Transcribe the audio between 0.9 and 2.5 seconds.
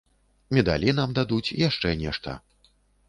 нам дадуць, яшчэ нешта.